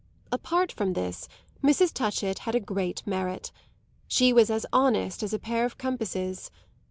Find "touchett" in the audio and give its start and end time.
1.93-2.39